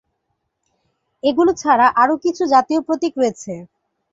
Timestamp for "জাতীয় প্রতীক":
2.53-3.13